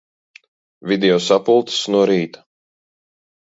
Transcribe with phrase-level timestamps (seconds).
[0.91, 2.43] Video sapulces no rīta.